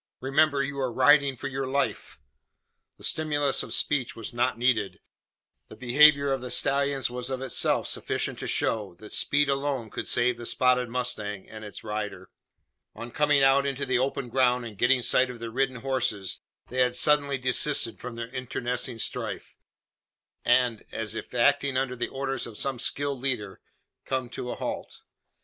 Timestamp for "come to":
24.03-24.49